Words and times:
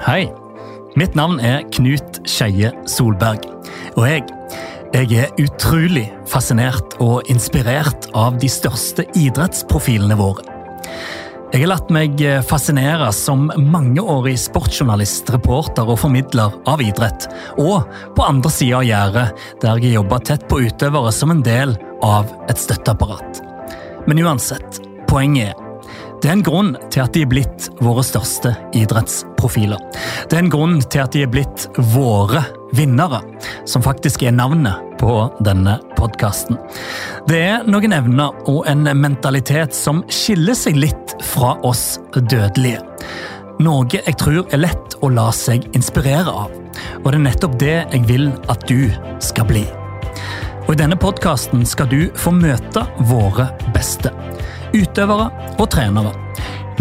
Hei. 0.00 0.30
Mitt 0.96 1.14
navn 1.16 1.36
er 1.40 1.66
Knut 1.72 2.22
Skeie 2.28 2.70
Solberg. 2.88 3.44
Og 3.96 4.06
jeg, 4.08 4.24
jeg 4.94 5.18
er 5.20 5.42
utrolig 5.42 6.06
fascinert 6.28 6.96
og 7.04 7.28
inspirert 7.32 8.08
av 8.16 8.38
de 8.40 8.48
største 8.50 9.04
idrettsprofilene 9.20 10.16
våre. 10.16 10.46
Jeg 11.52 11.66
har 11.66 11.72
latt 11.74 11.92
meg 11.92 12.22
fascinere 12.48 13.10
som 13.12 13.50
mangeårig 13.60 14.38
sportsjournalist, 14.40 15.28
reporter 15.34 15.84
og 15.84 16.00
formidler 16.00 16.56
av 16.68 16.80
idrett. 16.80 17.28
Og 17.60 17.84
på 18.16 18.24
andre 18.24 18.52
sida 18.52 18.80
av 18.80 18.88
gjerdet, 18.88 19.44
der 19.60 19.82
jeg 19.84 19.98
jobba 19.98 20.22
tett 20.24 20.48
på 20.48 20.62
utøvere 20.64 21.12
som 21.12 21.34
en 21.34 21.44
del 21.44 21.76
av 22.00 22.32
et 22.48 22.60
støtteapparat. 22.60 23.42
Men 24.08 24.24
uansett, 24.24 24.80
poenget 25.10 25.52
er 25.52 25.61
det 26.22 26.28
er 26.30 26.36
en 26.36 26.44
grunn 26.46 26.68
til 26.94 27.02
at 27.02 27.16
de 27.16 27.24
er 27.24 27.30
blitt 27.30 27.64
våre 27.82 28.02
største 28.06 28.52
idrettsprofiler. 28.78 29.80
Det 30.30 30.36
er 30.36 30.44
en 30.44 30.52
grunn 30.52 30.76
til 30.86 31.02
at 31.02 31.16
de 31.16 31.24
er 31.24 31.30
blitt 31.32 31.64
våre 31.90 32.44
vinnere, 32.78 33.18
som 33.66 33.82
faktisk 33.82 34.22
er 34.22 34.36
navnet 34.36 34.94
på 35.00 35.16
denne 35.42 35.80
podkasten. 35.98 36.60
Det 37.26 37.40
er 37.48 37.66
noen 37.66 37.96
evner 37.96 38.38
og 38.46 38.68
en 38.70 38.86
mentalitet 39.00 39.74
som 39.74 40.04
skiller 40.14 40.54
seg 40.54 40.78
litt 40.78 41.16
fra 41.32 41.56
oss 41.66 41.98
dødelige. 42.14 42.84
Noe 43.62 43.90
jeg 43.90 44.14
tror 44.22 44.46
er 44.54 44.62
lett 44.62 44.94
å 45.02 45.10
la 45.10 45.26
seg 45.34 45.66
inspirere 45.74 46.30
av. 46.44 46.54
Og 47.02 47.10
det 47.10 47.18
er 47.18 47.26
nettopp 47.26 47.58
det 47.58 47.76
jeg 47.80 48.06
vil 48.06 48.30
at 48.52 48.62
du 48.70 48.94
skal 49.18 49.50
bli. 49.50 49.66
Og 50.68 50.76
I 50.76 50.80
denne 50.84 50.96
podkasten 50.96 51.66
skal 51.66 51.90
du 51.90 52.06
få 52.14 52.30
møte 52.30 52.86
våre 53.10 53.50
beste 53.74 54.14
utøvere 54.72 55.28
og 55.58 55.68
trenere. 55.72 56.14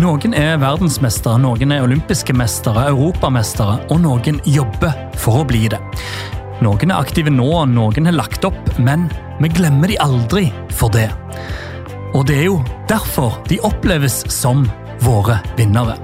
Noen 0.01 0.33
er 0.37 0.59
verdensmestere, 0.61 1.39
noen 1.43 1.73
er 1.75 1.83
olympiske 1.83 2.33
mestere, 2.37 2.87
europamestere, 2.89 3.79
og 3.91 4.01
noen 4.03 4.39
jobber 4.47 4.95
for 5.19 5.41
å 5.41 5.47
bli 5.47 5.67
det. 5.71 5.81
Noen 6.61 6.93
er 6.93 7.01
aktive 7.01 7.33
nå, 7.33 7.49
noen 7.73 8.07
har 8.07 8.15
lagt 8.15 8.45
opp, 8.47 8.61
men 8.79 9.07
vi 9.41 9.49
glemmer 9.51 9.91
de 9.91 9.99
aldri 10.01 10.47
for 10.73 10.93
det. 10.93 11.09
Og 12.15 12.25
det 12.27 12.41
er 12.41 12.47
jo 12.49 12.59
derfor 12.89 13.39
de 13.49 13.59
oppleves 13.65 14.21
som 14.31 14.65
våre 15.01 15.39
vinnere. 15.57 15.97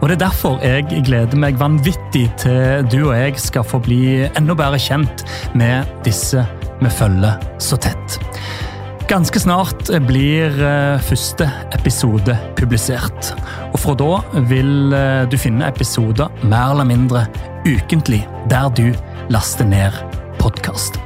Og 0.00 0.08
Det 0.10 0.16
er 0.18 0.26
derfor 0.26 0.58
jeg 0.60 1.04
gleder 1.06 1.38
meg 1.40 1.56
vanvittig 1.56 2.26
til 2.36 2.84
du 2.92 2.98
og 3.06 3.14
jeg 3.16 3.38
skal 3.40 3.64
få 3.64 3.78
bli 3.80 4.26
enda 4.36 4.52
bedre 4.52 4.76
kjent 4.76 5.24
med 5.56 5.88
disse 6.04 6.42
vi 6.82 6.90
følger 6.92 7.40
så 7.62 7.78
tett. 7.80 8.18
Ganske 9.04 9.36
snart 9.40 9.90
blir 10.08 10.54
eh, 10.64 11.00
første 11.04 11.44
episode 11.76 12.32
publisert. 12.56 13.34
Og 13.74 13.76
fra 13.82 13.92
da 14.00 14.22
vil 14.48 14.94
eh, 14.96 15.26
du 15.28 15.36
finne 15.36 15.68
episoder 15.68 16.32
mer 16.48 16.72
eller 16.72 16.88
mindre 16.88 17.26
ukentlig 17.68 18.22
der 18.48 18.70
du 18.72 18.86
laster 19.28 19.68
ned 19.68 19.92
podkast. 20.40 20.96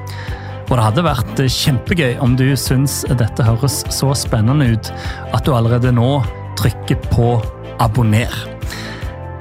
Og 0.69 0.77
det 0.77 0.85
hadde 0.85 1.07
vært 1.09 1.43
kjempegøy 1.51 2.23
om 2.23 2.39
du 2.39 2.47
syns 2.61 3.01
dette 3.19 3.43
høres 3.43 3.81
så 3.91 4.13
spennende 4.15 4.71
ut 4.77 4.93
at 5.35 5.43
du 5.43 5.51
allerede 5.57 5.91
nå 5.91 6.21
trykker 6.61 7.03
på 7.11 7.35
abonner. 7.83 8.31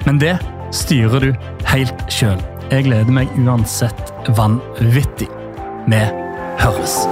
Men 0.09 0.17
det 0.23 0.33
styrer 0.73 1.29
du 1.29 1.49
helt 1.69 2.07
sjøl. 2.09 2.41
Jeg 2.71 2.89
gleder 2.89 3.21
meg 3.21 3.37
uansett 3.37 4.15
vanvittig. 4.33 5.29
Vi 5.85 6.05
høres. 6.57 7.03